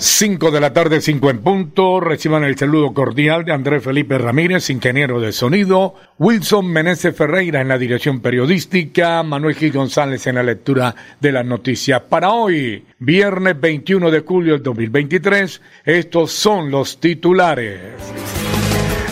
5 0.00 0.52
de 0.52 0.60
la 0.60 0.72
tarde, 0.72 1.00
5 1.00 1.28
en 1.28 1.38
punto. 1.38 1.98
Reciban 1.98 2.44
el 2.44 2.56
saludo 2.56 2.94
cordial 2.94 3.44
de 3.44 3.52
Andrés 3.52 3.82
Felipe 3.82 4.16
Ramírez, 4.16 4.70
ingeniero 4.70 5.20
de 5.20 5.32
sonido, 5.32 5.96
Wilson 6.18 6.68
Meneses 6.68 7.16
Ferreira 7.16 7.60
en 7.60 7.66
la 7.66 7.78
dirección 7.78 8.20
periodística, 8.20 9.24
Manuel 9.24 9.56
Gil 9.56 9.72
González 9.72 10.24
en 10.28 10.36
la 10.36 10.44
lectura 10.44 10.94
de 11.20 11.32
las 11.32 11.44
noticias. 11.44 12.00
Para 12.02 12.30
hoy, 12.30 12.84
viernes 13.00 13.60
21 13.60 14.12
de 14.12 14.20
julio 14.20 14.52
del 14.52 14.62
2023, 14.62 15.60
estos 15.84 16.30
son 16.30 16.70
los 16.70 17.00
titulares. 17.00 17.80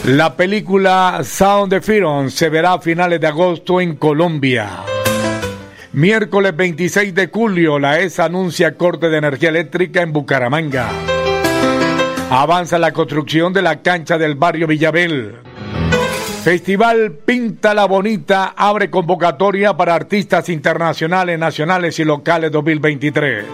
La 0.04 0.36
película 0.36 1.20
Sound 1.24 1.74
of 1.74 1.84
Freedom 1.84 2.30
se 2.30 2.48
verá 2.48 2.74
a 2.74 2.80
finales 2.80 3.20
de 3.20 3.26
agosto 3.26 3.80
en 3.80 3.96
Colombia. 3.96 4.84
Miércoles 5.96 6.54
26 6.54 7.14
de 7.14 7.28
julio, 7.28 7.78
la 7.78 8.00
ESA 8.00 8.26
anuncia 8.26 8.76
corte 8.76 9.08
de 9.08 9.16
energía 9.16 9.48
eléctrica 9.48 10.02
en 10.02 10.12
Bucaramanga. 10.12 10.90
Avanza 12.28 12.78
la 12.78 12.92
construcción 12.92 13.54
de 13.54 13.62
la 13.62 13.80
cancha 13.80 14.18
del 14.18 14.34
barrio 14.34 14.66
Villabel. 14.66 15.36
Festival 16.44 17.12
Pinta 17.24 17.72
la 17.72 17.86
Bonita 17.86 18.52
abre 18.54 18.90
convocatoria 18.90 19.74
para 19.74 19.94
artistas 19.94 20.50
internacionales, 20.50 21.38
nacionales 21.38 21.98
y 21.98 22.04
locales 22.04 22.52
2023. 22.52 23.46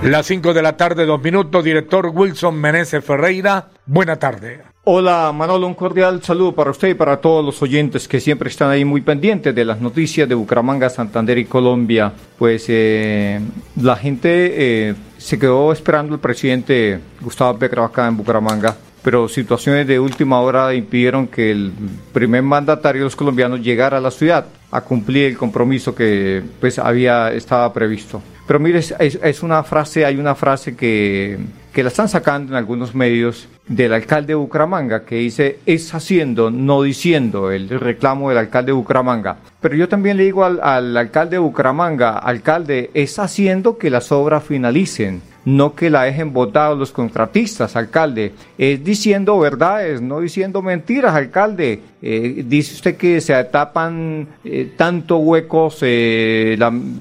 Las 0.04 0.26
5 0.26 0.54
de 0.54 0.62
la 0.62 0.76
tarde, 0.76 1.06
dos 1.06 1.24
minutos, 1.24 1.64
director 1.64 2.12
Wilson 2.14 2.56
Meneses 2.56 3.06
Ferreira, 3.06 3.70
buena 3.86 4.18
tarde. 4.18 4.60
Hola 4.84 5.32
Manolo, 5.34 5.68
un 5.68 5.76
cordial 5.76 6.22
saludo 6.22 6.54
para 6.54 6.72
usted 6.72 6.90
y 6.90 6.94
para 6.94 7.22
todos 7.22 7.46
los 7.46 7.62
oyentes 7.62 8.10
que 8.10 8.20
siempre 8.20 8.50
están 8.50 8.70
ahí 8.70 8.84
muy 8.84 9.00
pendientes 9.00 9.56
de 9.56 9.64
las 9.64 9.80
noticias 9.80 10.28
de 10.28 10.36
Bucaramanga, 10.36 10.90
Santander 10.90 11.38
y 11.38 11.46
Colombia. 11.46 12.12
Pues 12.38 12.66
eh, 12.68 13.40
la 13.82 13.96
gente 13.96 14.90
eh, 14.90 14.96
se 15.18 15.40
quedó 15.40 15.72
esperando 15.72 16.16
el 16.16 16.20
presidente 16.20 17.00
Gustavo 17.22 17.58
Petro 17.58 17.86
acá 17.86 18.10
en 18.10 18.18
Bucaramanga 18.18 18.76
pero 19.04 19.28
situaciones 19.28 19.86
de 19.86 20.00
última 20.00 20.40
hora 20.40 20.74
impidieron 20.74 21.28
que 21.28 21.52
el 21.52 21.72
primer 22.14 22.42
mandatario 22.42 23.02
de 23.02 23.06
los 23.06 23.16
colombianos 23.16 23.62
llegara 23.62 23.98
a 23.98 24.02
la 24.02 24.12
ciudad 24.12 24.46
a 24.72 24.82
cumplir 24.82 25.26
el 25.26 25.38
compromiso 25.38 25.94
que 25.94 26.42
pues 26.60 26.80
había 26.80 27.32
estaba 27.32 27.72
previsto. 27.74 28.22
Pero 28.48 28.60
mire, 28.60 28.80
es, 28.80 28.96
es 29.00 29.44
una 29.44 29.64
frase, 29.64 30.06
hay 30.06 30.18
una 30.18 30.36
frase 30.36 30.76
que, 30.76 31.38
que 31.74 31.84
la 31.84 31.90
están 31.90 32.10
sacando 32.10 32.54
en 32.54 32.58
algunos 32.58 32.96
medios 32.96 33.48
del 33.68 33.94
alcalde 33.94 34.30
de 34.30 34.36
Bucaramanga 34.36 35.06
que 35.06 35.16
dice 35.16 35.60
es 35.66 35.94
haciendo, 35.94 36.52
no 36.52 36.82
diciendo, 36.82 37.52
el 37.52 37.70
reclamo 37.70 38.30
del 38.30 38.38
alcalde 38.38 38.68
de 38.68 38.74
Bucaramanga. 38.78 39.38
Pero 39.62 39.76
yo 39.76 39.88
también 39.88 40.18
le 40.18 40.24
digo 40.24 40.44
al, 40.44 40.60
al 40.62 40.96
alcalde 40.98 41.36
de 41.36 41.40
Bucaramanga, 41.40 42.18
alcalde, 42.18 42.90
es 42.94 43.20
haciendo 43.20 43.78
que 43.78 43.90
las 43.90 44.12
obras 44.12 44.44
finalicen 44.44 45.22
no 45.46 45.76
que 45.76 45.90
la 45.90 46.04
dejen 46.04 46.34
votados 46.34 46.78
los 46.78 46.92
contratistas, 46.92 47.76
alcalde. 47.76 48.34
Es 48.58 48.84
diciendo 48.84 49.38
verdades, 49.40 50.02
no 50.02 50.20
diciendo 50.22 50.62
mentiras, 50.62 51.16
alcalde. 51.16 51.82
Eh, 52.02 52.44
dice 52.48 52.76
usted 52.76 52.96
que 52.96 53.20
se 53.22 53.42
tapan 53.46 54.28
eh, 54.44 54.72
tanto 54.78 55.18
huecos, 55.18 55.80
eh, 55.82 56.58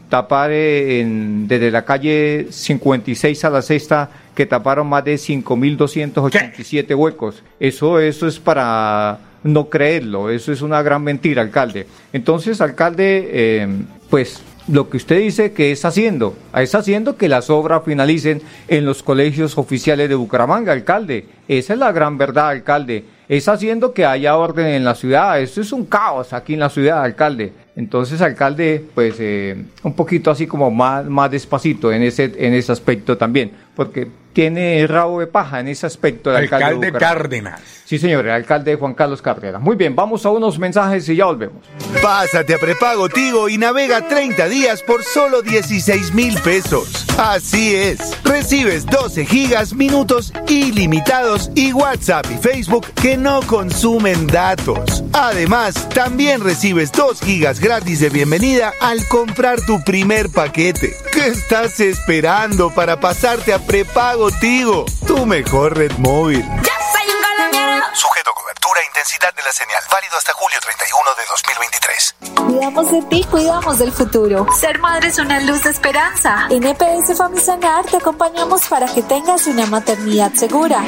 tapar 0.09 0.51
desde 0.51 1.71
la 1.71 1.85
calle 1.85 2.47
56 2.51 3.45
a 3.45 3.51
la 3.51 3.63
sexta 3.63 4.11
que 4.35 4.47
taparon 4.47 4.89
más 4.89 5.05
de 5.05 5.15
5.287 5.15 6.97
huecos. 6.97 7.43
Eso, 7.61 8.01
eso 8.01 8.27
es 8.27 8.39
para 8.39 9.19
no 9.45 9.69
creerlo, 9.69 10.31
eso 10.31 10.53
es 10.53 10.63
una 10.63 10.83
gran 10.83 11.03
mentira, 11.03 11.43
alcalde. 11.43 11.87
Entonces, 12.13 12.61
alcalde, 12.61 13.69
pues 14.09 14.41
lo 14.73 14.89
que 14.89 14.97
usted 14.97 15.19
dice 15.19 15.53
que 15.53 15.71
es 15.71 15.85
haciendo, 15.85 16.35
es 16.57 16.75
haciendo 16.75 17.19
que 17.19 17.29
las 17.29 17.51
obras 17.51 17.83
finalicen 17.85 18.41
en 18.69 18.87
los 18.87 19.03
colegios 19.03 19.59
oficiales 19.59 20.09
de 20.09 20.15
Bucaramanga, 20.15 20.73
alcalde. 20.73 21.27
Esa 21.47 21.75
es 21.75 21.79
la 21.79 21.93
gran 21.93 22.17
verdad, 22.17 22.49
alcalde. 22.49 23.05
Es 23.29 23.49
haciendo 23.49 23.93
que 23.93 24.07
haya 24.07 24.35
orden 24.35 24.65
en 24.65 24.83
la 24.83 24.95
ciudad. 24.95 25.39
Esto 25.39 25.61
es 25.61 25.75
un 25.75 25.85
caos 25.85 26.33
aquí 26.33 26.55
en 26.55 26.61
la 26.61 26.71
ciudad, 26.71 27.03
alcalde. 27.03 27.53
Entonces, 27.77 28.23
alcalde, 28.23 28.83
pues 28.95 29.17
eh, 29.19 29.63
un 29.83 29.93
poquito 29.93 30.31
así 30.31 30.47
como 30.47 30.71
más, 30.71 31.05
más 31.05 31.31
despacito 31.31 31.93
en 31.93 32.03
ese, 32.03 32.33
en 32.39 32.55
ese 32.55 32.73
aspecto 32.73 33.19
también, 33.19 33.53
porque 33.77 34.09
tiene 34.33 34.87
rabo 34.87 35.21
de 35.21 35.27
paja 35.27 35.61
en 35.61 35.69
ese 35.69 35.87
aspecto 35.87 36.31
el 36.31 36.37
alcalde. 36.37 36.65
Alcalde 36.65 36.93
Cárdenas. 36.93 37.61
Sí, 37.85 37.99
señor, 37.99 38.25
el 38.25 38.33
alcalde 38.33 38.77
Juan 38.77 38.95
Carlos 38.95 39.21
Cárdenas. 39.21 39.61
Muy 39.61 39.77
bien, 39.77 39.95
vamos 39.95 40.25
a 40.25 40.31
unos 40.31 40.59
mensajes 40.59 41.07
y 41.09 41.17
ya 41.17 41.27
volvemos. 41.27 41.63
Pásate 42.01 42.55
a 42.55 42.59
prepago 42.59 43.09
Tigo 43.09 43.49
y 43.49 43.59
navega 43.59 44.09
30 44.09 44.49
días 44.49 44.83
por 44.83 45.05
solo 45.05 45.43
16 45.43 46.15
mil 46.15 46.41
pesos. 46.41 47.07
Así 47.19 47.75
es, 47.75 48.17
recibes 48.25 48.87
12 48.87 49.27
gigas, 49.27 49.75
minutos 49.75 50.33
ilimitados 50.49 51.51
y 51.55 51.73
WhatsApp 51.73 52.27
y 52.31 52.39
Facebook 52.39 52.87
que 52.95 53.19
no 53.19 53.43
consumen 53.43 54.27
datos. 54.27 55.05
Además, 55.13 55.89
también 55.91 56.41
recibes 56.41 56.91
2 56.93 57.21
gigas 57.21 57.61
gratis 57.61 58.01
de 58.01 58.09
bienvenida 58.09 58.73
al 58.81 59.07
comprar 59.09 59.61
tu 59.61 59.83
primer 59.85 60.31
paquete. 60.31 60.95
¿Qué 61.13 61.27
estás 61.27 61.79
esperando 61.81 62.71
para 62.71 62.99
pasarte 62.99 63.53
a 63.53 63.59
prepago 63.59 64.22
Tigo? 64.31 64.85
Tu 65.07 65.27
mejor 65.27 65.77
red 65.77 65.93
móvil. 65.99 66.43
¡Ya 66.63 66.79
soy 66.93 67.11
un 67.11 67.21
colombiano! 67.23 67.85
Sujeto 67.95 68.33
cobertura 68.33 68.81
e 68.81 68.87
intensidad 68.87 69.35
de 69.35 69.43
la 69.43 69.53
señal. 69.53 69.83
Válido 69.91 70.17
hasta 70.17 70.33
julio 70.35 70.59
31 70.61 71.11
de 71.17 71.25
2023. 71.29 72.15
Cuidamos 72.47 72.93
de 72.93 73.03
ti, 73.03 73.25
cuidamos 73.31 73.79
del 73.79 73.91
futuro. 73.91 74.47
Ser 74.59 74.79
madre 74.79 75.09
es 75.09 75.19
una 75.19 75.41
luz 75.41 75.65
de 75.65 75.71
esperanza. 75.71 76.47
En 76.51 76.63
EPS 76.65 77.17
Famisanar 77.17 77.85
te 77.87 77.97
acompañamos 77.97 78.69
para 78.69 78.87
que 78.87 79.03
tengas 79.03 79.47
una 79.47 79.65
maternidad 79.67 80.33
segura. 80.35 80.85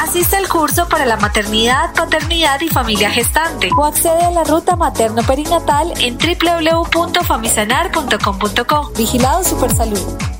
Asiste 0.00 0.36
al 0.36 0.48
curso 0.48 0.88
para 0.88 1.04
la 1.04 1.16
maternidad, 1.16 1.92
paternidad 1.94 2.60
y 2.60 2.68
familia 2.68 3.10
gestante. 3.10 3.68
O 3.76 3.84
accede 3.84 4.24
a 4.24 4.30
la 4.30 4.44
ruta 4.44 4.76
materno-perinatal 4.76 5.92
en 6.00 6.16
www.famisanar.com.co. 6.16 8.92
Vigilado 8.96 9.42
Supersalud. 9.44 10.39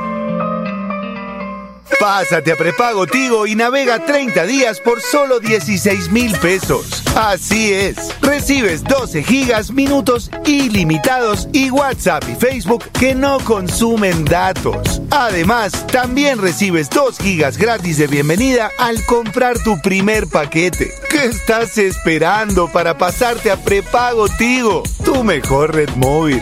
Pásate 2.00 2.52
a 2.52 2.56
prepago 2.56 3.08
Tigo 3.08 3.48
y 3.48 3.56
navega 3.56 4.06
30 4.06 4.46
días 4.46 4.80
por 4.80 5.02
solo 5.02 5.40
16 5.40 6.12
mil 6.12 6.31
pesos. 6.38 7.02
Así 7.16 7.74
es, 7.74 8.14
recibes 8.22 8.84
12 8.84 9.24
gigas, 9.24 9.72
minutos 9.72 10.30
ilimitados 10.46 11.48
y 11.52 11.72
WhatsApp 11.72 12.24
y 12.30 12.36
Facebook 12.36 12.84
que 12.92 13.16
no 13.16 13.40
consumen 13.40 14.24
datos. 14.25 14.97
Además, 15.12 15.88
también 15.88 16.42
recibes 16.42 16.89
2 16.89 17.18
gigas 17.19 17.57
gratis 17.57 17.98
de 17.98 18.07
bienvenida 18.07 18.71
al 18.77 19.06
comprar 19.06 19.57
tu 19.59 19.81
primer 19.81 20.27
paquete. 20.27 20.94
¿Qué 21.09 21.25
estás 21.25 21.77
esperando 21.77 22.68
para 22.71 22.98
pasarte 22.98 23.50
a 23.51 23.57
prepago 23.57 24.27
Tigo? 24.27 24.83
Tu 25.04 25.24
mejor 25.24 25.75
red 25.75 25.89
móvil. 25.95 26.42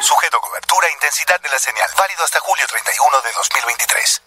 Sujeto 0.00 0.36
a 0.36 0.40
cobertura 0.40 0.86
e 0.88 0.92
intensidad 0.92 1.40
de 1.40 1.48
la 1.48 1.58
señal. 1.58 1.88
Válido 1.98 2.22
hasta 2.22 2.38
julio 2.40 2.64
31 2.68 3.10
de 3.24 3.30
2023. 3.36 4.22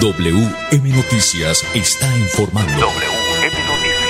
WM 0.00 0.96
Noticias 0.96 1.64
está 1.74 2.06
informando. 2.16 2.72
WM 2.72 3.66
Noticias. 3.66 4.06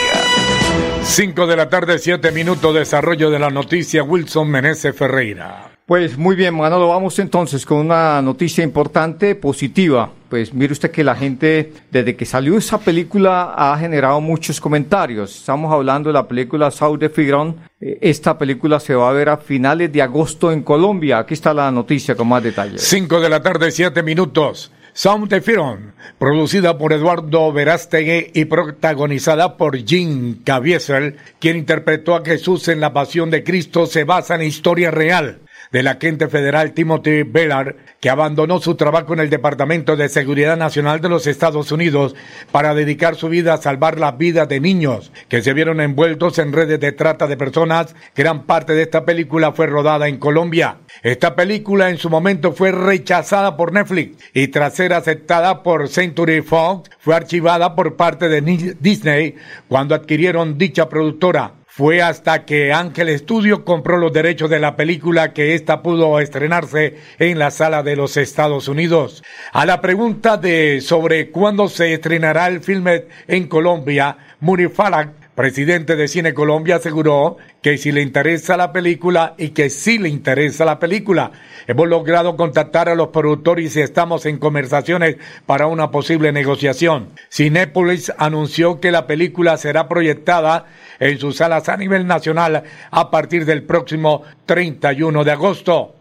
5 1.02 1.46
de 1.46 1.56
la 1.56 1.68
tarde, 1.68 1.98
7 1.98 2.30
minutos. 2.32 2.74
Desarrollo 2.74 3.30
de 3.30 3.38
la 3.38 3.50
noticia. 3.50 4.02
Wilson 4.02 4.48
Meneses 4.48 4.96
Ferreira. 4.96 5.75
Pues 5.86 6.18
muy 6.18 6.34
bien, 6.34 6.52
Manolo, 6.56 6.88
vamos 6.88 7.16
entonces 7.20 7.64
con 7.64 7.78
una 7.78 8.20
noticia 8.20 8.64
importante, 8.64 9.36
positiva. 9.36 10.10
Pues 10.28 10.52
mire 10.52 10.72
usted 10.72 10.90
que 10.90 11.04
la 11.04 11.14
gente, 11.14 11.72
desde 11.92 12.16
que 12.16 12.24
salió 12.24 12.58
esa 12.58 12.78
película, 12.78 13.54
ha 13.56 13.78
generado 13.78 14.20
muchos 14.20 14.60
comentarios. 14.60 15.36
Estamos 15.36 15.72
hablando 15.72 16.08
de 16.08 16.14
la 16.14 16.26
película 16.26 16.72
South 16.72 16.98
de 16.98 17.08
Figron. 17.08 17.54
Eh, 17.80 17.98
Esta 18.00 18.36
película 18.36 18.80
se 18.80 18.96
va 18.96 19.08
a 19.08 19.12
ver 19.12 19.28
a 19.28 19.36
finales 19.36 19.92
de 19.92 20.02
agosto 20.02 20.50
en 20.50 20.62
Colombia. 20.62 21.18
Aquí 21.18 21.34
está 21.34 21.54
la 21.54 21.70
noticia 21.70 22.16
con 22.16 22.26
más 22.26 22.42
detalles. 22.42 22.82
5 22.82 23.20
de 23.20 23.28
la 23.28 23.40
tarde, 23.40 23.70
7 23.70 24.02
minutos. 24.02 24.72
Sound 24.92 25.28
de 25.28 25.40
Firon, 25.40 25.92
producida 26.18 26.76
por 26.78 26.94
Eduardo 26.94 27.52
Verástegui 27.52 28.32
y 28.34 28.46
protagonizada 28.46 29.56
por 29.56 29.76
Jim 29.76 30.42
Caviezel, 30.42 31.16
quien 31.38 31.58
interpretó 31.58 32.16
a 32.16 32.24
Jesús 32.24 32.66
en 32.66 32.80
la 32.80 32.92
Pasión 32.92 33.30
de 33.30 33.44
Cristo, 33.44 33.86
se 33.86 34.02
basa 34.02 34.34
en 34.34 34.42
historia 34.42 34.90
real 34.90 35.42
del 35.76 35.88
agente 35.88 36.28
federal 36.28 36.72
Timothy 36.72 37.22
Bellard, 37.22 37.76
que 38.00 38.08
abandonó 38.08 38.60
su 38.60 38.76
trabajo 38.76 39.12
en 39.12 39.20
el 39.20 39.28
Departamento 39.28 39.94
de 39.94 40.08
Seguridad 40.08 40.56
Nacional 40.56 41.02
de 41.02 41.10
los 41.10 41.26
Estados 41.26 41.70
Unidos 41.70 42.14
para 42.50 42.74
dedicar 42.74 43.14
su 43.14 43.28
vida 43.28 43.52
a 43.52 43.58
salvar 43.58 44.00
las 44.00 44.16
vidas 44.16 44.48
de 44.48 44.58
niños 44.58 45.12
que 45.28 45.42
se 45.42 45.52
vieron 45.52 45.82
envueltos 45.82 46.38
en 46.38 46.54
redes 46.54 46.80
de 46.80 46.92
trata 46.92 47.26
de 47.26 47.36
personas. 47.36 47.94
Gran 48.14 48.44
parte 48.44 48.72
de 48.72 48.84
esta 48.84 49.04
película 49.04 49.52
fue 49.52 49.66
rodada 49.66 50.08
en 50.08 50.16
Colombia. 50.16 50.78
Esta 51.02 51.36
película 51.36 51.90
en 51.90 51.98
su 51.98 52.08
momento 52.08 52.52
fue 52.52 52.72
rechazada 52.72 53.58
por 53.58 53.74
Netflix 53.74 54.16
y 54.32 54.48
tras 54.48 54.76
ser 54.76 54.94
aceptada 54.94 55.62
por 55.62 55.90
Century 55.90 56.40
Fox 56.40 56.88
fue 57.00 57.14
archivada 57.14 57.74
por 57.74 57.96
parte 57.96 58.30
de 58.30 58.40
Disney 58.80 59.34
cuando 59.68 59.94
adquirieron 59.94 60.56
dicha 60.56 60.88
productora. 60.88 61.52
Fue 61.76 62.00
hasta 62.00 62.46
que 62.46 62.72
Ángel 62.72 63.10
Studio 63.18 63.62
compró 63.62 63.98
los 63.98 64.10
derechos 64.10 64.48
de 64.48 64.60
la 64.60 64.76
película 64.76 65.34
que 65.34 65.54
ésta 65.54 65.82
pudo 65.82 66.18
estrenarse 66.20 66.96
en 67.18 67.38
la 67.38 67.50
sala 67.50 67.82
de 67.82 67.96
los 67.96 68.16
Estados 68.16 68.66
Unidos. 68.66 69.22
A 69.52 69.66
la 69.66 69.82
pregunta 69.82 70.38
de 70.38 70.80
sobre 70.80 71.30
cuándo 71.30 71.68
se 71.68 71.92
estrenará 71.92 72.46
el 72.48 72.60
filme 72.62 73.04
en 73.28 73.46
Colombia, 73.46 74.16
Muri 74.40 74.68
Falak, 74.68 75.25
presidente 75.36 75.94
de 75.94 76.08
Cine 76.08 76.34
Colombia, 76.34 76.76
aseguró 76.76 77.36
que 77.62 77.78
si 77.78 77.92
le 77.92 78.02
interesa 78.02 78.56
la 78.56 78.72
película 78.72 79.34
y 79.38 79.50
que 79.50 79.70
sí 79.70 79.98
le 79.98 80.08
interesa 80.08 80.64
la 80.64 80.80
película. 80.80 81.30
Hemos 81.68 81.86
logrado 81.86 82.36
contactar 82.36 82.88
a 82.88 82.94
los 82.94 83.08
productores 83.08 83.76
y 83.76 83.80
estamos 83.82 84.26
en 84.26 84.38
conversaciones 84.38 85.18
para 85.44 85.66
una 85.66 85.90
posible 85.90 86.32
negociación. 86.32 87.10
Cinépolis 87.30 88.12
anunció 88.18 88.80
que 88.80 88.90
la 88.90 89.06
película 89.06 89.56
será 89.58 89.88
proyectada 89.88 90.66
en 90.98 91.18
sus 91.18 91.36
salas 91.36 91.68
a 91.68 91.76
nivel 91.76 92.06
nacional 92.06 92.64
a 92.90 93.10
partir 93.10 93.44
del 93.44 93.62
próximo 93.62 94.22
31 94.46 95.22
de 95.22 95.32
agosto. 95.32 95.95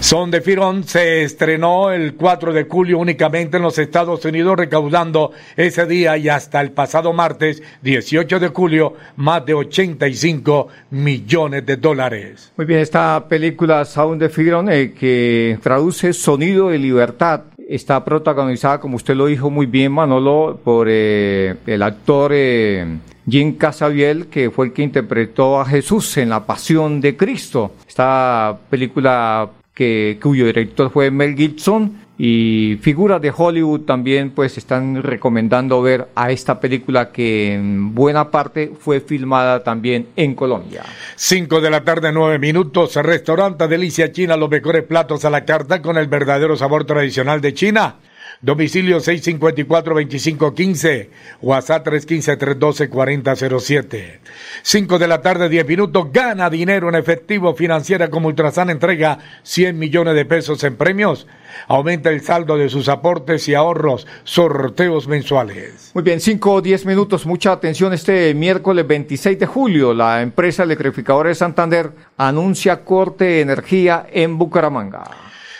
Son 0.00 0.30
de 0.30 0.40
Firón 0.40 0.84
se 0.84 1.22
estrenó 1.22 1.92
el 1.92 2.14
4 2.14 2.54
de 2.54 2.64
julio 2.64 2.98
únicamente 2.98 3.58
en 3.58 3.62
los 3.62 3.78
Estados 3.78 4.24
Unidos, 4.24 4.56
recaudando 4.56 5.30
ese 5.56 5.86
día 5.86 6.16
y 6.16 6.28
hasta 6.30 6.62
el 6.62 6.72
pasado 6.72 7.12
martes 7.12 7.62
18 7.82 8.40
de 8.40 8.48
julio 8.48 8.94
más 9.16 9.44
de 9.44 9.52
85 9.52 10.68
millones 10.90 11.66
de 11.66 11.76
dólares. 11.76 12.50
Muy 12.56 12.66
bien, 12.66 12.80
esta 12.80 13.28
película 13.28 13.84
Sound 13.84 14.22
de 14.22 14.30
Firon, 14.30 14.70
eh, 14.70 14.94
que 14.98 15.58
traduce 15.62 16.14
Sonido 16.14 16.70
de 16.70 16.78
Libertad, 16.78 17.42
está 17.68 18.02
protagonizada, 18.02 18.80
como 18.80 18.96
usted 18.96 19.14
lo 19.14 19.26
dijo 19.26 19.50
muy 19.50 19.66
bien, 19.66 19.92
Manolo, 19.92 20.58
por 20.64 20.88
eh, 20.90 21.56
el 21.66 21.82
actor 21.82 22.32
eh, 22.34 22.86
Jim 23.28 23.54
Casabiel, 23.56 24.26
que 24.26 24.50
fue 24.50 24.66
el 24.66 24.72
que 24.72 24.82
interpretó 24.82 25.60
a 25.60 25.66
Jesús 25.66 26.16
en 26.16 26.30
La 26.30 26.46
Pasión 26.46 27.02
de 27.02 27.16
Cristo. 27.16 27.72
Esta 27.86 28.58
película 28.70 29.50
que, 29.80 30.18
cuyo 30.22 30.44
director 30.44 30.90
fue 30.90 31.10
Mel 31.10 31.34
Gibson 31.34 32.00
y 32.18 32.76
figuras 32.82 33.22
de 33.22 33.32
Hollywood 33.34 33.86
también 33.86 34.32
pues 34.32 34.58
están 34.58 35.02
recomendando 35.02 35.80
ver 35.80 36.08
a 36.14 36.30
esta 36.30 36.60
película 36.60 37.10
que 37.12 37.54
en 37.54 37.94
buena 37.94 38.30
parte 38.30 38.74
fue 38.78 39.00
filmada 39.00 39.64
también 39.64 40.08
en 40.16 40.34
Colombia. 40.34 40.84
5 41.16 41.62
de 41.62 41.70
la 41.70 41.82
tarde, 41.82 42.12
9 42.12 42.38
minutos, 42.38 42.94
restaurante 42.96 43.68
Delicia 43.68 44.12
China, 44.12 44.36
los 44.36 44.50
mejores 44.50 44.82
platos 44.82 45.24
a 45.24 45.30
la 45.30 45.46
carta 45.46 45.80
con 45.80 45.96
el 45.96 46.08
verdadero 46.08 46.58
sabor 46.58 46.84
tradicional 46.84 47.40
de 47.40 47.54
China. 47.54 47.94
Domicilio 48.42 49.00
654-2515. 49.00 51.10
WhatsApp 51.42 51.86
315-312-4007. 51.86 54.18
5 54.62 54.98
de 54.98 55.06
la 55.06 55.20
tarde, 55.20 55.50
10 55.50 55.68
minutos. 55.68 56.06
Gana 56.10 56.48
dinero 56.48 56.88
en 56.88 56.94
efectivo 56.94 57.54
financiera 57.54 58.08
como 58.08 58.28
Ultrasan 58.28 58.70
entrega 58.70 59.18
100 59.42 59.78
millones 59.78 60.14
de 60.14 60.24
pesos 60.24 60.64
en 60.64 60.76
premios. 60.76 61.26
Aumenta 61.68 62.08
el 62.08 62.22
saldo 62.22 62.56
de 62.56 62.70
sus 62.70 62.88
aportes 62.88 63.46
y 63.46 63.54
ahorros. 63.54 64.06
Sorteos 64.24 65.06
mensuales. 65.06 65.90
Muy 65.92 66.02
bien, 66.02 66.18
5 66.18 66.50
o 66.50 66.62
10 66.62 66.86
minutos. 66.86 67.26
Mucha 67.26 67.52
atención. 67.52 67.92
Este 67.92 68.32
miércoles 68.32 68.86
26 68.86 69.38
de 69.38 69.44
julio, 69.44 69.92
la 69.92 70.22
empresa 70.22 70.62
electrificadora 70.62 71.28
de 71.28 71.34
Santander 71.34 71.90
anuncia 72.16 72.86
corte 72.86 73.24
de 73.24 73.42
energía 73.42 74.06
en 74.10 74.38
Bucaramanga. 74.38 75.04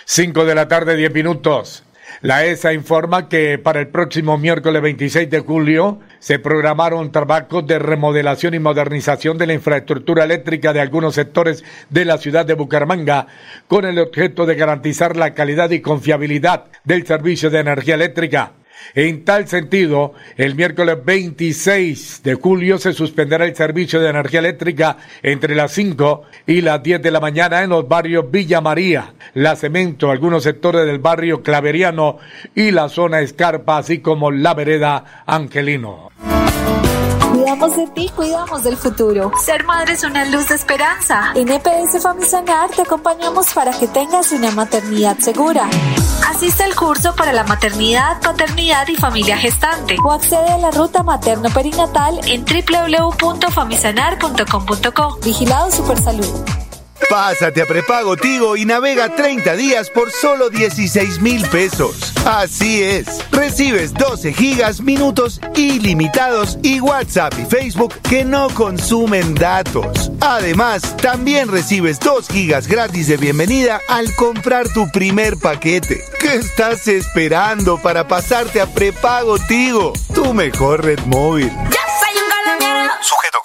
5 0.07 0.47
de 0.47 0.55
la 0.55 0.67
tarde, 0.67 0.97
10 0.97 1.13
minutos. 1.13 1.85
La 2.23 2.45
ESA 2.45 2.73
informa 2.73 3.29
que 3.29 3.59
para 3.59 3.81
el 3.81 3.89
próximo 3.89 4.37
miércoles 4.37 4.83
26 4.83 5.31
de 5.31 5.41
julio 5.41 6.01
se 6.19 6.39
programaron 6.39 7.13
trabajos 7.13 7.67
de 7.67 7.79
remodelación 7.79 8.55
y 8.55 8.59
modernización 8.59 9.39
de 9.39 9.47
la 9.47 9.55
infraestructura 9.55 10.25
eléctrica 10.25 10.73
de 10.73 10.81
algunos 10.81 11.15
sectores 11.15 11.65
de 11.89 12.05
la 12.05 12.19
ciudad 12.19 12.45
de 12.45 12.55
Bucaramanga 12.55 13.27
con 13.69 13.85
el 13.87 13.99
objeto 13.99 14.45
de 14.45 14.55
garantizar 14.55 15.17
la 15.17 15.35
calidad 15.35 15.71
y 15.71 15.81
confiabilidad 15.81 16.67
del 16.85 17.07
servicio 17.07 17.49
de 17.49 17.61
energía 17.61 17.95
eléctrica. 17.95 18.53
En 18.95 19.25
tal 19.25 19.47
sentido, 19.49 20.15
el 20.37 20.55
miércoles 20.55 20.97
26 21.05 22.23
de 22.23 22.35
julio 22.35 22.79
se 22.79 22.93
suspenderá 22.93 23.45
el 23.45 23.55
servicio 23.55 24.01
de 24.01 24.11
energía 24.11 24.41
eléctrica 24.41 24.97
entre 25.23 25.55
las 25.55 25.73
5 25.73 26.23
y 26.47 26.61
las 26.61 26.83
10 26.83 27.03
de 27.03 27.11
la 27.11 27.21
mañana 27.21 27.63
en 27.63 27.71
los 27.71 27.87
barrios 27.87 28.31
Villa 28.31 28.61
María, 28.61 29.15
La 29.35 29.57
Cemento, 29.57 30.11
algunos 30.11 30.43
sectores 30.43 30.87
del 30.87 30.99
barrio 30.99 31.43
Claveriano 31.43 32.19
y 32.55 32.71
la 32.71 32.89
zona 32.89 33.21
Escarpa, 33.21 33.79
así 33.79 34.01
como 34.01 34.31
la 34.31 34.55
vereda 34.55 35.25
Angelino. 35.27 36.11
Cuidamos 37.33 37.77
de 37.77 37.87
ti, 37.89 38.11
cuidamos 38.15 38.65
del 38.65 38.77
futuro. 38.77 39.33
Ser 39.43 39.65
madre 39.65 39.95
es 39.95 40.03
una 40.03 40.25
luz 40.25 40.49
de 40.49 40.57
esperanza. 40.57 41.33
En 41.35 41.49
EPS 41.49 42.03
Famisanar 42.03 42.71
te 42.71 42.83
acompañamos 42.83 43.55
para 43.55 43.71
que 43.73 43.87
tengas 43.87 44.33
una 44.33 44.51
maternidad 44.51 45.17
segura. 45.19 45.69
Asiste 46.31 46.63
al 46.63 46.77
curso 46.77 47.17
para 47.17 47.33
la 47.33 47.43
maternidad, 47.43 48.21
paternidad 48.23 48.87
y 48.87 48.95
familia 48.95 49.37
gestante. 49.37 49.97
O 50.05 50.13
accede 50.13 50.49
a 50.49 50.59
la 50.59 50.71
ruta 50.71 51.03
materno-perinatal 51.03 52.21
en 52.25 52.45
www.famisanar.com.co. 52.45 55.19
Vigilado 55.25 55.73
Supersalud. 55.73 56.60
Pásate 57.11 57.61
a 57.61 57.67
prepago 57.67 58.17
Tigo 58.17 58.57
y 58.57 58.65
navega 58.65 59.17
30 59.17 59.57
días 59.57 59.91
por 59.91 60.13
solo 60.13 60.49
16 60.49 61.21
mil 61.21 61.45
pesos. 61.49 62.13
Así 62.25 62.85
es, 62.85 63.29
recibes 63.33 63.93
12 63.95 64.33
gigas, 64.33 64.81
minutos 64.81 65.41
ilimitados 65.57 66.57
y 66.63 66.79
WhatsApp 66.79 67.35
y 67.37 67.47
Facebook 67.47 67.95
que 68.09 68.25
no 68.25 68.49
consumen 68.51 69.35
datos. 69.35 70.13
Además, 70.21 70.97
también 70.99 71.49
recibes 71.49 71.99
2 71.99 72.29
gigas 72.29 72.69
gratis 72.69 73.09
de 73.09 73.17
bienvenida 73.17 73.81
al 73.89 74.15
comprar 74.15 74.69
tu 74.69 74.89
primer 74.93 75.37
paquete. 75.37 76.05
¿Qué 76.21 76.37
estás 76.37 76.87
esperando 76.87 77.77
para 77.83 78.07
pasarte 78.07 78.61
a 78.61 78.67
prepago 78.67 79.37
Tigo? 79.49 79.95
Tu 80.15 80.33
mejor 80.33 80.85
red 80.85 81.01
móvil. 81.07 81.51
Yo 81.51 81.81
soy 81.99 82.23
un 82.23 82.31
colombiano. 82.31 82.93
Sujeto 83.03 83.40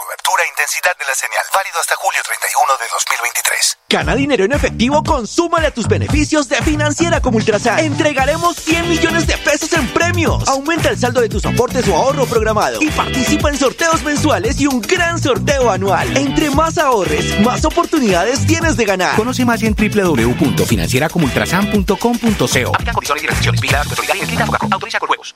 intensidad 0.66 0.98
de 0.98 1.06
la 1.06 1.14
señal. 1.14 1.46
Válido 1.54 1.78
hasta 1.80 1.94
julio 1.96 2.20
31 2.26 2.74
de 2.80 2.86
2023. 2.92 3.78
Gana 3.88 4.16
dinero 4.16 4.46
en 4.46 4.54
efectivo, 4.54 5.04
consúmale 5.04 5.68
a 5.68 5.72
tus 5.72 5.88
beneficios 5.88 6.50
de 6.50 6.56
Financiera 6.64 7.22
como 7.22 7.38
Ultrasan. 7.38 7.78
Entregaremos 7.80 8.56
100 8.58 8.90
millones 8.90 9.28
de 9.28 9.38
pesos 9.38 9.72
en 9.74 9.88
premios. 9.94 10.48
Aumenta 10.48 10.90
el 10.90 10.98
saldo 10.98 11.22
de 11.22 11.30
tus 11.30 11.46
aportes 11.46 11.88
o 11.88 11.96
ahorro 11.96 12.26
programado. 12.26 12.82
Y 12.82 12.90
participa 12.90 13.50
en 13.50 13.60
sorteos 13.60 14.02
mensuales 14.02 14.60
y 14.60 14.66
un 14.66 14.82
gran 14.82 15.22
sorteo 15.22 15.70
anual. 15.70 16.18
Entre 16.18 16.50
más 16.50 16.80
ahorres, 16.80 17.40
más 17.42 17.64
oportunidades 17.64 18.48
tienes 18.48 18.76
de 18.76 18.86
ganar. 18.86 19.16
Conoce 19.16 19.46
más 19.46 19.62
en 19.62 19.76
www.financieracomultrasan.com.co. 19.76 22.74
Aplica 22.74 22.94
condiciones 22.94 23.24
y 23.24 23.28
restricciones. 23.28 23.62
Vigilada 23.62 23.84
Supersolidaria 23.84 24.22
y 24.22 24.24
escrita 24.24 24.48
Autoriza 24.72 24.98
con 25.00 25.10
juegos. 25.10 25.36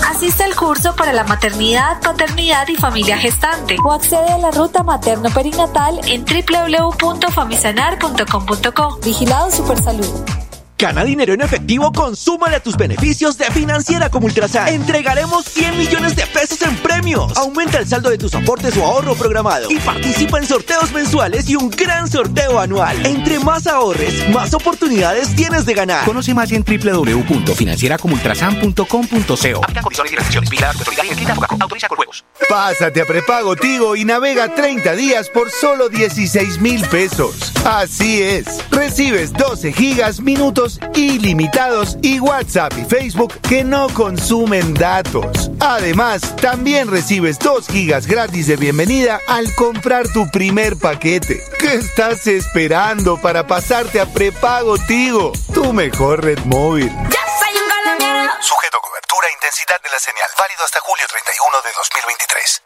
Asiste 0.09 0.43
al 0.43 0.55
curso 0.55 0.95
para 0.95 1.11
la 1.13 1.23
maternidad, 1.23 1.99
paternidad 2.01 2.67
y 2.67 2.75
familia 2.75 3.17
gestante. 3.17 3.77
O 3.83 3.93
accede 3.93 4.31
a 4.31 4.37
la 4.37 4.51
ruta 4.51 4.83
materno-perinatal 4.83 6.01
en 6.05 6.23
www.famisanar.com.co. 6.25 8.99
Vigilado 9.03 9.49
Supersalud. 9.51 10.34
Gana 10.77 11.05
dinero 11.05 11.33
en 11.33 11.39
efectivo, 11.39 11.93
consúmale 11.93 12.57
a 12.57 12.59
tus 12.59 12.75
beneficios 12.75 13.37
de 13.37 13.45
Financiera 13.45 14.09
como 14.09 14.25
Ultrasan. 14.25 14.67
Entregaremos 14.67 15.45
100 15.45 15.77
millones 15.77 16.17
de 16.17 16.27
pesos 16.27 16.61
en 16.63 16.75
premios. 16.77 17.31
Aumenta 17.37 17.77
el 17.77 17.87
saldo 17.87 18.09
de 18.09 18.17
tus 18.17 18.35
aportes 18.35 18.75
o 18.75 18.83
ahorro 18.83 19.15
programado. 19.15 19.71
Y 19.71 19.79
participa 19.79 20.37
en 20.37 20.45
sorteos 20.45 20.91
mensuales 20.91 21.49
y 21.49 21.55
un 21.55 21.69
gran 21.69 22.09
sorteo 22.09 22.59
anual. 22.59 23.05
Entre 23.05 23.39
más 23.39 23.67
ahorres, 23.67 24.29
más 24.31 24.53
oportunidades 24.53 25.33
tienes 25.33 25.65
de 25.65 25.75
ganar. 25.75 26.03
Conoce 26.03 26.33
más 26.33 26.51
en 26.51 26.65
www.financieracomultrasan.com.co. 26.65 29.63
Aplica 29.63 29.81
condiciones 29.81 30.11
y 30.11 30.15
restricciones. 30.15 30.49
Vigilada 30.49 30.73
Supersolidaria 30.73 31.09
y 31.09 31.13
escrita 31.13 31.35
Autoriza 31.57 31.87
con 31.87 31.95
juegos. 31.95 32.25
Pásate 32.49 33.01
a 33.01 33.05
prepago 33.05 33.55
Tigo 33.55 33.95
y 33.95 34.03
navega 34.03 34.53
30 34.53 34.93
días 34.97 35.29
por 35.29 35.49
solo 35.49 35.87
16 35.87 36.59
mil 36.59 36.85
pesos. 36.87 37.53
Así 37.63 38.21
es, 38.21 38.59
recibes 38.71 39.31
12 39.31 39.71
gigas, 39.71 40.19
minutos 40.19 40.64
ilimitados 40.95 41.97
y 42.01 42.19
WhatsApp 42.19 42.73
y 42.77 42.85
Facebook 42.85 43.33
que 43.41 43.63
no 43.63 43.87
consumen 43.89 44.73
datos. 44.73 45.51
Además, 45.59 46.35
también 46.37 46.89
recibes 46.89 47.37
2 47.39 47.67
gigas 47.67 48.07
gratis 48.07 48.47
de 48.47 48.57
bienvenida 48.57 49.19
al 49.27 49.53
comprar 49.55 50.07
tu 50.07 50.29
primer 50.31 50.77
paquete. 50.77 51.41
¿Qué 51.59 51.75
estás 51.75 52.27
esperando 52.27 53.17
para 53.21 53.45
pasarte 53.47 54.01
a 54.01 54.05
prepago 54.05 54.77
Tigo? 54.77 55.31
Tu 55.53 55.71
mejor 55.73 56.23
red 56.23 56.39
móvil. 56.45 56.89
Yo 56.89 57.19
soy 57.39 57.57
un 57.61 57.69
colombiano. 57.69 58.31
Sujeto 58.41 58.77
a 58.77 58.81
cobertura 58.81 59.27
e 59.27 59.33
intensidad 59.33 59.81
de 59.81 59.89
la 59.89 59.99
señal. 59.99 60.29
Válido 60.37 60.63
hasta 60.65 60.79
julio 60.81 61.05
31 61.09 61.61
de 61.61 61.69
2023. 61.77 62.61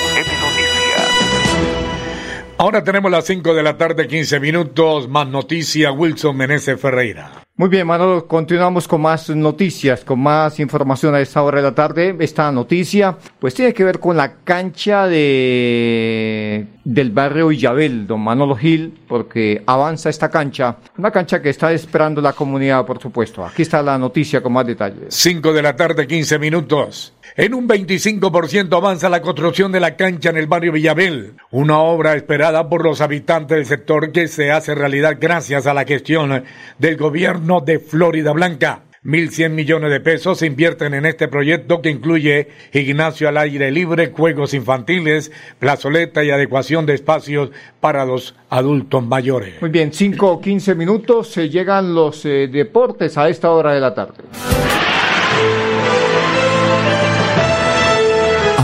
Ahora 2.62 2.84
tenemos 2.84 3.10
las 3.10 3.24
5 3.24 3.54
de 3.54 3.64
la 3.64 3.78
tarde, 3.78 4.06
15 4.06 4.38
minutos. 4.42 5.08
Más 5.08 5.26
noticias, 5.30 5.94
Wilson 5.96 6.36
Meneses 6.36 6.78
Ferreira. 6.78 7.32
Muy 7.56 7.70
bien, 7.70 7.88
Manolo, 7.88 8.28
continuamos 8.28 8.86
con 8.86 9.00
más 9.00 9.30
noticias, 9.30 10.04
con 10.04 10.20
más 10.20 10.60
información 10.60 11.16
a 11.16 11.22
esta 11.22 11.42
hora 11.42 11.60
de 11.60 11.64
la 11.64 11.74
tarde. 11.74 12.18
Esta 12.20 12.52
noticia, 12.52 13.18
pues 13.40 13.54
tiene 13.54 13.74
que 13.74 13.86
ver 13.86 14.00
con 14.00 14.18
la 14.18 14.44
cancha 14.44 15.08
de 15.08 16.68
del 16.84 17.12
barrio 17.12 17.48
Villabel, 17.48 18.06
don 18.08 18.20
Manolo 18.20 18.56
Gil, 18.56 18.94
porque 19.08 19.64
avanza 19.66 20.10
esta 20.10 20.30
cancha, 20.30 20.78
una 20.98 21.12
cancha 21.12 21.42
que 21.42 21.52
está 21.52 21.72
esperando 21.72 22.20
la 22.20 22.34
comunidad, 22.34 22.86
por 22.86 23.02
supuesto. 23.02 23.46
Aquí 23.46 23.62
está 23.62 23.82
la 23.82 23.98
noticia 23.98 24.42
con 24.42 24.52
más 24.52 24.66
detalles. 24.66 25.14
5 25.16 25.54
de 25.54 25.62
la 25.62 25.76
tarde, 25.78 26.08
15 26.08 26.40
minutos. 26.40 27.14
En 27.40 27.54
un 27.54 27.70
25% 27.70 28.76
avanza 28.76 29.08
la 29.08 29.22
construcción 29.22 29.72
de 29.72 29.80
la 29.80 29.96
cancha 29.96 30.30
en 30.30 30.36
el 30.36 30.48
barrio 30.48 30.74
Villabel, 30.74 31.36
una 31.52 31.80
obra 31.80 32.14
esperada 32.18 32.68
por 32.68 32.84
los 32.84 33.00
habitantes 33.00 33.56
del 33.56 33.66
sector 33.66 34.12
que 34.12 34.28
se 34.28 34.52
hace 34.52 34.76
realidad 34.76 35.20
gracias 35.22 35.66
a 35.66 35.74
la 35.74 35.86
gestión 35.86 36.44
del 36.80 36.98
gobierno 36.98 37.62
de 37.62 37.80
Florida 37.80 38.34
Blanca. 38.34 38.82
1.100 39.06 39.52
millones 39.52 39.90
de 39.90 40.02
pesos 40.02 40.40
se 40.40 40.48
invierten 40.48 40.94
en 40.94 41.06
este 41.06 41.30
proyecto 41.30 41.82
que 41.82 41.90
incluye 41.90 42.50
gimnasio 42.74 43.30
al 43.30 43.38
aire 43.38 43.72
libre, 43.72 44.12
juegos 44.12 44.54
infantiles, 44.54 45.32
plazoleta 45.60 46.26
y 46.26 46.32
adecuación 46.32 46.86
de 46.86 46.96
espacios 46.96 47.52
para 47.80 48.04
los 48.04 48.36
adultos 48.50 49.08
mayores. 49.08 49.62
Muy 49.62 49.70
bien, 49.70 49.94
5 49.94 50.28
o 50.30 50.42
15 50.42 50.76
minutos, 50.76 51.30
se 51.30 51.48
llegan 51.48 51.96
los 51.96 52.26
eh, 52.26 52.50
deportes 52.52 53.18
a 53.18 53.30
esta 53.30 53.50
hora 53.50 53.72
de 53.72 53.80
la 53.80 53.94
tarde. 53.96 54.26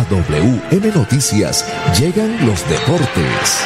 WM 0.10 0.92
Noticias 0.94 1.66
llegan 2.00 2.46
los 2.46 2.70
deportes. 2.70 3.66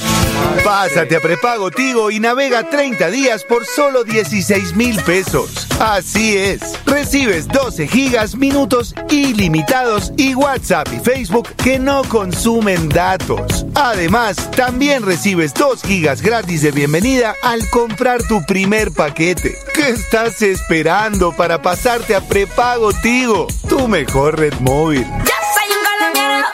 Pásate 0.62 1.16
a 1.16 1.20
prepago 1.20 1.72
Tigo 1.72 2.12
y 2.12 2.20
navega 2.20 2.70
30 2.70 3.10
días 3.10 3.42
por 3.42 3.66
solo 3.66 4.04
16 4.04 4.76
mil 4.76 4.94
pesos. 5.02 5.66
Así 5.80 6.36
es. 6.36 6.78
Recibes 6.86 7.48
12 7.48 7.88
gigas, 7.88 8.36
minutos 8.36 8.94
ilimitados 9.10 10.12
y 10.16 10.34
WhatsApp 10.34 10.86
y 10.92 11.00
Facebook 11.00 11.48
que 11.56 11.80
no 11.80 12.04
consumen 12.04 12.88
datos. 12.88 13.66
Además, 13.74 14.48
también 14.52 15.02
recibes 15.02 15.52
2 15.54 15.82
gigas 15.82 16.22
gratis 16.22 16.62
de 16.62 16.70
bienvenida 16.70 17.34
al 17.42 17.68
comprar 17.70 18.22
tu 18.22 18.44
primer 18.44 18.92
paquete. 18.92 19.56
¿Qué 19.74 19.90
estás 19.90 20.42
esperando 20.42 21.32
para 21.32 21.62
pasarte 21.62 22.14
a 22.14 22.20
prepago 22.20 22.92
Tigo? 22.92 23.46
Tu 23.68 23.88
mejor 23.88 24.38
red 24.38 24.54
móvil. 24.60 25.06
colombiano. 25.06 25.79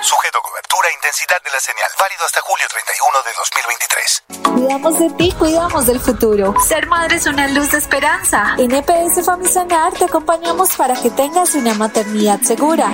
Sujeto 0.02 0.40
cobertura 0.42 0.88
e 0.88 0.94
intensidad 0.94 1.40
de 1.42 1.50
la 1.50 1.61
señal. 1.61 1.90
Válido 1.98 2.24
hasta 2.24 2.40
julio 2.42 2.64
31 2.68 3.22
de 3.24 3.32
2023. 3.38 4.22
Cuidamos 4.54 4.98
de 4.98 5.11
ti, 5.11 5.30
cuidamos 5.32 5.87
del 5.87 6.00
futuro. 6.00 6.54
Ser 6.61 6.87
madre 6.87 7.16
es 7.16 7.26
una 7.26 7.48
luz 7.48 7.70
de 7.70 7.78
esperanza. 7.78 8.54
En 8.59 8.72
EPS 8.72 9.24
Famisanar 9.24 9.94
te 9.94 10.04
acompañamos 10.04 10.76
para 10.76 10.94
que 10.94 11.09
tengas 11.11 11.54
una 11.54 11.72
maternidad 11.74 12.40
segura. 12.42 12.92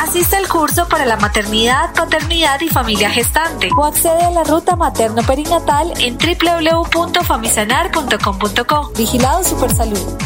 Asiste 0.00 0.36
al 0.36 0.48
curso 0.48 0.88
para 0.88 1.04
la 1.04 1.16
maternidad, 1.16 1.92
paternidad 1.94 2.60
y 2.60 2.68
familia 2.68 3.10
gestante 3.10 3.68
O 3.76 3.84
accede 3.84 4.24
a 4.24 4.30
la 4.30 4.44
ruta 4.44 4.76
materno-perinatal 4.76 5.92
en 6.00 6.16
www.famisanar.com.co. 6.18 8.92
Vigilado 8.96 9.42
Supersalud. 9.44 10.25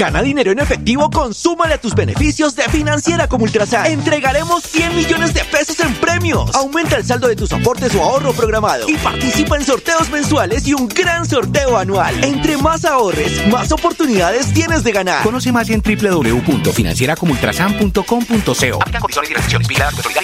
Gana 0.00 0.22
dinero 0.22 0.50
en 0.50 0.58
efectivo, 0.58 1.10
consúmale 1.10 1.74
a 1.74 1.78
tus 1.78 1.94
beneficios 1.94 2.56
de 2.56 2.62
Financiera 2.70 3.28
como 3.28 3.44
Ultrasan. 3.44 3.84
Entregaremos 3.84 4.62
100 4.62 4.96
millones 4.96 5.34
de 5.34 5.44
pesos 5.44 5.78
en 5.80 5.94
premios. 5.96 6.54
Aumenta 6.54 6.96
el 6.96 7.04
saldo 7.04 7.28
de 7.28 7.36
tus 7.36 7.52
aportes 7.52 7.94
o 7.94 8.02
ahorro 8.02 8.32
programado 8.32 8.88
y 8.88 8.96
participa 8.96 9.58
en 9.58 9.64
sorteos 9.66 10.08
mensuales 10.08 10.66
y 10.66 10.72
un 10.72 10.88
gran 10.88 11.26
sorteo 11.26 11.76
anual. 11.76 12.24
Entre 12.24 12.56
más 12.56 12.86
ahorres, 12.86 13.46
más 13.48 13.70
oportunidades 13.72 14.54
tienes 14.54 14.84
de 14.84 14.92
ganar. 14.92 15.22
Conoce 15.22 15.52
más 15.52 15.68
en 15.68 15.82
www.financieracomultrasan.com.co. 15.82 18.80
Aplican 18.80 19.02
condiciones 19.02 19.30
y 19.30 19.34
restricciones. 19.34 19.68
Vigilada 19.68 19.90
Autoridad 19.90 20.22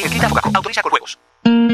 Autoriza 0.55 0.81
con 0.81 0.91
juegos. 0.91 1.19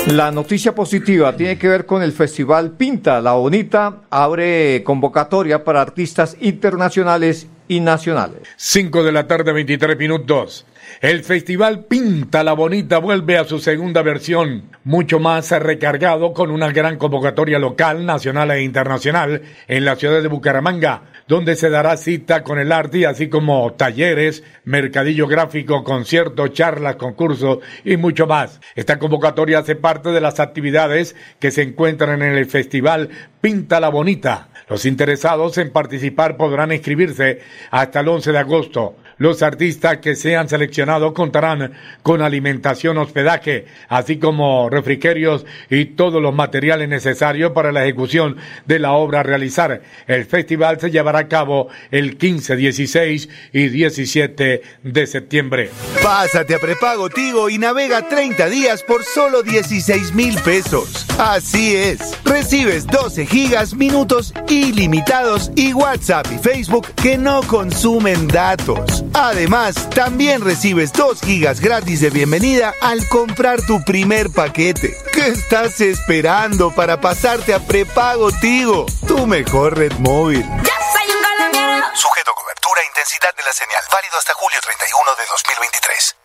La 0.06 0.30
noticia 0.30 0.72
positiva 0.72 1.34
tiene 1.36 1.58
que 1.58 1.66
ver 1.66 1.84
con 1.84 2.00
el 2.00 2.12
Festival 2.12 2.70
Pinta 2.70 3.20
La 3.20 3.32
Bonita. 3.32 4.02
Abre 4.08 4.84
convocatoria 4.84 5.64
para 5.64 5.80
artistas 5.80 6.36
internacionales 6.40 7.48
y 7.66 7.80
nacionales. 7.80 8.42
5 8.56 9.02
de 9.02 9.10
la 9.10 9.26
tarde, 9.26 9.52
23 9.52 9.98
minutos. 9.98 10.64
El 11.00 11.24
Festival 11.24 11.86
Pinta 11.86 12.44
la 12.44 12.52
Bonita 12.52 12.98
vuelve 12.98 13.36
a 13.36 13.44
su 13.44 13.58
segunda 13.58 14.02
versión, 14.02 14.70
mucho 14.84 15.18
más 15.18 15.50
recargado 15.50 16.32
con 16.32 16.52
una 16.52 16.70
gran 16.70 16.98
convocatoria 16.98 17.58
local, 17.58 18.06
nacional 18.06 18.52
e 18.52 18.62
internacional 18.62 19.42
en 19.66 19.84
la 19.84 19.96
ciudad 19.96 20.22
de 20.22 20.28
Bucaramanga, 20.28 21.02
donde 21.28 21.56
se 21.56 21.70
dará 21.70 21.96
cita 21.96 22.42
con 22.42 22.58
el 22.58 22.72
arte, 22.72 23.06
así 23.06 23.28
como 23.28 23.72
talleres, 23.72 24.44
mercadillo 24.64 25.26
gráfico, 25.26 25.82
conciertos, 25.82 26.52
charlas, 26.52 26.96
concursos 26.96 27.58
y 27.84 27.96
mucho 27.96 28.26
más. 28.26 28.60
Esta 28.74 28.98
convocatoria 28.98 29.58
hace 29.58 29.74
parte 29.74 30.10
de 30.10 30.20
las 30.20 30.40
actividades 30.40 31.16
que 31.38 31.50
se 31.50 31.62
encuentran 31.62 32.22
en 32.22 32.36
el 32.36 32.46
Festival 32.46 33.10
Pinta 33.40 33.80
la 33.80 33.88
Bonita. 33.88 34.48
Los 34.68 34.84
interesados 34.84 35.58
en 35.58 35.70
participar 35.70 36.36
podrán 36.36 36.72
inscribirse 36.72 37.40
hasta 37.70 38.00
el 38.00 38.08
11 38.08 38.32
de 38.32 38.38
agosto. 38.38 38.96
Los 39.18 39.42
artistas 39.42 39.98
que 39.98 40.14
sean 40.14 40.46
seleccionados 40.46 41.14
contarán 41.14 41.72
con 42.02 42.20
alimentación, 42.20 42.98
hospedaje, 42.98 43.64
así 43.88 44.18
como 44.18 44.68
refrigerios 44.68 45.46
y 45.70 45.86
todos 45.86 46.20
los 46.20 46.34
materiales 46.34 46.90
necesarios 46.90 47.52
para 47.52 47.72
la 47.72 47.84
ejecución 47.84 48.36
de 48.66 48.78
la 48.78 48.92
obra 48.92 49.20
a 49.20 49.22
realizar. 49.22 49.80
El 50.06 50.26
festival 50.26 50.78
se 50.80 50.90
llevará 50.90 51.20
a 51.20 51.28
cabo 51.28 51.68
el 51.90 52.18
15, 52.18 52.56
16 52.56 53.28
y 53.54 53.68
17 53.68 54.62
de 54.82 55.06
septiembre. 55.06 55.70
Pásate 56.02 56.54
a 56.54 56.58
prepago 56.58 57.08
Tigo 57.08 57.48
y 57.48 57.56
navega 57.56 58.06
30 58.06 58.50
días 58.50 58.82
por 58.82 59.02
solo 59.02 59.42
16 59.42 60.14
mil 60.14 60.38
pesos. 60.42 61.06
Así 61.18 61.74
es, 61.74 62.18
recibes 62.22 62.86
12 62.86 63.24
gigas, 63.24 63.74
minutos 63.74 64.34
ilimitados 64.48 65.50
y 65.56 65.72
WhatsApp 65.72 66.26
y 66.34 66.38
Facebook 66.38 66.86
que 66.96 67.16
no 67.16 67.40
consumen 67.44 68.28
datos. 68.28 69.05
Además, 69.18 69.88
también 69.88 70.42
recibes 70.42 70.92
2 70.92 71.22
gigas 71.22 71.60
gratis 71.60 72.02
de 72.02 72.10
bienvenida 72.10 72.74
al 72.82 73.08
comprar 73.08 73.62
tu 73.62 73.82
primer 73.82 74.28
paquete. 74.28 74.94
¿Qué 75.10 75.28
estás 75.28 75.80
esperando 75.80 76.70
para 76.70 77.00
pasarte 77.00 77.54
a 77.54 77.60
prepago 77.60 78.30
Tigo? 78.30 78.84
Tu 79.08 79.26
mejor 79.26 79.78
red 79.78 79.92
móvil. 80.00 80.44
Sujeto 81.94 82.30
a 82.30 82.34
cobertura 82.34 82.82
e 82.82 82.86
intensidad 82.88 83.34
de 83.34 83.42
la 83.42 83.52
señal. 83.54 83.82
Válido 83.90 84.18
hasta 84.18 84.34
julio 84.34 84.58
31 84.60 85.14
de 85.16 85.24
2023. 85.32 86.16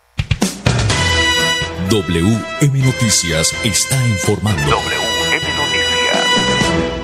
WM 2.68 2.78
Noticias 2.84 3.54
está 3.64 3.96
informando. 3.96 4.62
WM 4.68 4.90
Noticias. 4.90 5.01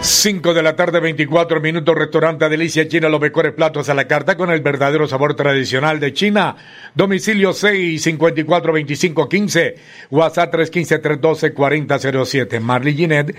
5 0.00 0.54
de 0.54 0.62
la 0.62 0.76
tarde, 0.76 1.00
24 1.00 1.61
minutos, 1.61 1.94
restaurante 1.94 2.48
Delicia 2.48 2.87
China, 2.87 3.08
los 3.08 3.20
mejores 3.20 3.52
platos 3.52 3.88
a 3.88 3.94
la 3.94 4.06
carta 4.06 4.37
con 4.37 4.50
el 4.50 4.61
verdadero 4.61 5.08
sabor 5.08 5.34
tradicional 5.34 5.98
de 5.98 6.12
China. 6.12 6.56
Domicilio 6.94 7.52
6 7.52 8.00
54 8.00 8.72
25 8.72 9.28
15, 9.28 9.74
WhatsApp 10.11 10.52
315 10.52 10.98
312 10.98 11.52
4007. 11.52 12.61
Marley 12.61 12.94
Ginette 12.94 13.34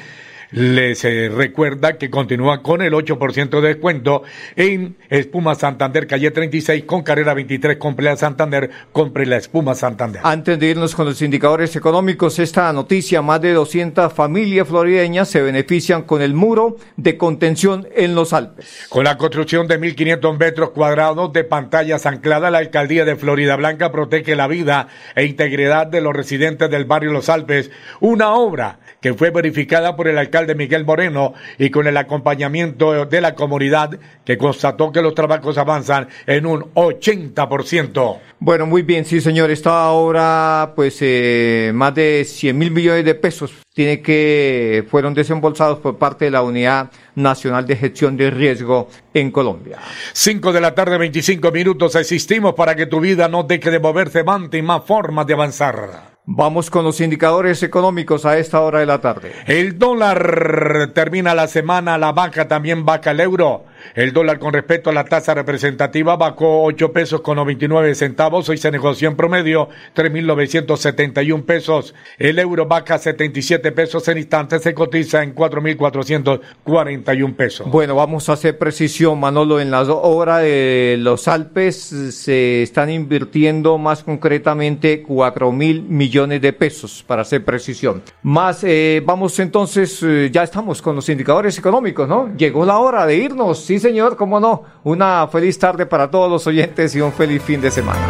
Les 0.52 1.06
eh, 1.06 1.30
recuerda 1.30 1.98
que 1.98 2.10
continúa 2.10 2.64
con 2.64 2.82
el 2.82 2.94
8% 2.94 3.62
de 3.62 3.68
descuento 3.68 4.24
en 4.56 4.98
Espuma 5.10 5.54
Santander, 5.54 6.08
calle 6.08 6.32
36, 6.32 6.86
con 6.86 7.04
carrera 7.04 7.36
23, 7.36 7.78
compre 7.78 8.18
Santander, 8.18 8.72
compre 8.92 9.28
la 9.28 9.38
Espuma 9.38 9.76
Santander. 9.76 10.22
Antes 10.24 10.58
de 10.58 10.68
irnos 10.68 10.96
con 10.96 11.06
los 11.06 11.22
indicadores 11.22 11.76
económicos, 11.76 12.40
esta 12.40 12.74
noticia, 12.74 13.22
más 13.22 13.42
de 13.42 13.54
200 13.54 14.12
familias 14.12 14.68
florideñas 14.68 15.30
se 15.30 15.42
benefician 15.44 16.02
con 16.04 16.24
el 16.24 16.34
muro 16.34 16.78
de 16.98 17.16
contención 17.16 17.88
en 17.96 18.16
los 18.16 18.34
Alpes. 18.34 18.88
Con 18.90 19.04
la 19.04 19.18
construcción 19.18 19.68
de 19.68 19.80
1.500 19.80 20.40
metros 20.40 20.72
cuadrados 20.72 21.32
de 21.32 21.44
pantallas 21.44 22.08
ancladas, 22.08 22.52
la 22.52 22.58
alcaldía 22.58 23.06
de 23.06 23.16
Florida 23.16 23.56
Blanca 23.56 23.92
protege 23.92 24.36
la 24.36 24.48
vida 24.48 24.88
e 25.14 25.26
integridad 25.26 25.86
de 25.86 26.02
los 26.02 26.16
residentes 26.16 26.72
del 26.72 26.86
barrio 26.86 27.12
Los 27.12 27.30
Alpes, 27.30 27.70
una 28.00 28.34
obra 28.34 28.80
que 29.02 29.14
fue 29.14 29.30
verificada 29.30 29.96
por 29.96 30.08
el 30.08 30.18
alcalde 30.18 30.56
Miguel 30.56 30.86
Moreno 30.86 31.34
y 31.58 31.70
con 31.70 31.88
el 31.88 31.98
acompañamiento 31.98 33.06
de 33.06 33.22
la 33.22 33.36
comunidad 33.36 33.98
que 34.26 34.38
constató 34.38 34.92
que 34.92 35.02
los 35.02 35.16
trabajos 35.16 35.58
avanzan 35.58 36.08
en 36.26 36.46
un 36.46 36.62
80%. 36.74 38.18
Bueno, 38.40 38.66
muy 38.66 38.84
bien, 38.84 39.06
sí 39.06 39.22
señor, 39.22 39.52
esta 39.52 39.90
obra 39.92 40.74
pues 40.76 40.98
eh, 41.02 41.72
más 41.74 41.96
de 41.96 42.26
100 42.26 42.58
mil 42.58 42.72
millones 42.72 43.06
de 43.06 43.16
pesos 43.16 43.54
tiene 43.74 44.02
que 44.02 44.86
fueron 44.90 45.14
desembolsados 45.14 45.80
por 45.80 45.98
parte 45.98 46.26
de 46.26 46.32
la 46.32 46.42
Unidad 46.42 46.92
Nacional 47.16 47.66
de 47.66 47.76
Gestión 47.76 48.18
de 48.18 48.30
Riesgo 48.30 48.90
en 49.14 49.32
Colombia. 49.32 49.78
5 50.14 50.52
de 50.52 50.62
la 50.62 50.76
tarde, 50.76 50.98
25 50.98 51.52
minutos. 51.52 51.96
Existimos 51.96 52.56
para 52.56 52.76
que 52.76 52.88
tu 52.88 53.00
vida 53.00 53.28
no 53.28 53.44
deje 53.44 53.72
de 53.72 53.80
moverse, 53.80 54.24
mante 54.24 54.58
y 54.58 54.62
más 54.62 54.84
formas 54.86 55.26
de 55.28 55.34
avanzar. 55.34 56.09
Vamos 56.32 56.70
con 56.70 56.86
los 56.86 57.02
indicadores 57.02 57.64
económicos 57.64 58.24
a 58.24 58.38
esta 58.38 58.62
hora 58.62 58.82
de 58.82 58.86
la 58.86 59.02
tarde. 59.02 59.34
El 59.48 59.80
dólar 59.80 60.92
termina 60.94 61.34
la 61.34 61.48
semana 61.48 61.98
la 61.98 62.12
baja, 62.12 62.48
también 62.48 62.86
baja 62.86 63.10
el 63.10 63.20
euro. 63.20 63.66
El 63.96 64.14
dólar 64.14 64.40
con 64.40 64.54
respecto 64.54 64.90
a 64.90 64.94
la 64.94 65.06
tasa 65.06 65.34
representativa 65.34 66.16
bajó 66.16 66.64
8 66.64 66.94
pesos 66.94 67.22
con 67.22 67.38
99 67.38 67.96
centavos. 67.96 68.50
Hoy 68.50 68.58
se 68.58 68.72
negoció 68.72 69.10
en 69.10 69.16
promedio 69.16 69.70
3.971 69.96 71.44
pesos. 71.44 71.96
El 72.18 72.40
euro 72.40 72.66
baja 72.66 72.98
77 72.98 73.72
pesos 73.72 74.08
en 74.08 74.20
instantes. 74.20 74.62
Se 74.62 74.74
cotiza 74.74 75.24
en 75.24 75.36
4.441 75.36 77.36
pesos. 77.36 77.70
Bueno, 77.70 77.96
vamos 77.96 78.30
a 78.30 78.34
hacer 78.34 78.58
precisión, 78.58 79.20
Manolo. 79.20 79.60
En 79.60 79.72
la 79.72 79.82
hora 79.84 80.40
de 80.40 80.98
los 81.00 81.28
Alpes 81.28 81.76
se 81.76 82.62
están 82.62 82.90
invirtiendo 82.90 83.78
más 83.78 84.04
concretamente 84.04 85.02
4 85.02 85.52
mil 85.52 85.84
millones 85.84 86.42
de 86.42 86.54
pesos, 86.54 87.04
para 87.06 87.24
hacer 87.24 87.44
precisión. 87.44 88.02
Más, 88.24 88.64
eh, 88.64 89.02
vamos 89.06 89.40
entonces, 89.40 90.02
eh, 90.04 90.30
ya 90.32 90.44
estamos 90.44 90.82
con 90.82 90.96
los 90.96 91.10
indicadores 91.10 91.58
económicos, 91.58 92.08
¿no? 92.08 92.36
Llegó 92.36 92.66
la 92.66 92.78
hora 92.78 93.06
de 93.06 93.16
irnos. 93.16 93.69
Sí, 93.70 93.78
señor, 93.78 94.18
cómo 94.18 94.40
no. 94.40 94.64
Una 94.84 95.28
feliz 95.28 95.60
tarde 95.60 95.86
para 95.86 96.10
todos 96.10 96.28
los 96.28 96.48
oyentes 96.48 96.96
y 96.96 97.02
un 97.02 97.14
feliz 97.14 97.44
fin 97.44 97.62
de 97.62 97.70
semana. 97.70 98.02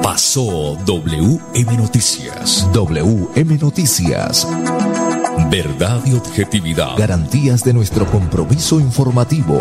Pasó 0.00 0.76
WM 0.86 1.76
Noticias. 1.76 2.70
WM 2.72 3.58
Noticias. 3.58 4.46
Verdad 5.50 6.00
y 6.06 6.14
objetividad. 6.14 6.96
Garantías 6.96 7.64
de 7.64 7.72
nuestro 7.72 8.06
compromiso 8.06 8.78
informativo. 8.78 9.60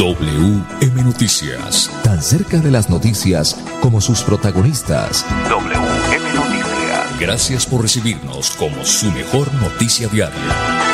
WM 0.00 1.04
Noticias. 1.04 1.92
Tan 2.02 2.20
cerca 2.20 2.58
de 2.58 2.72
las 2.72 2.90
noticias 2.90 3.56
como 3.80 4.00
sus 4.00 4.24
protagonistas. 4.24 5.24
WM 5.48 6.34
Noticias. 6.34 7.20
Gracias 7.20 7.66
por 7.66 7.82
recibirnos 7.82 8.50
como 8.56 8.84
su 8.84 9.12
mejor 9.12 9.54
noticia 9.54 10.08
diaria. 10.08 10.93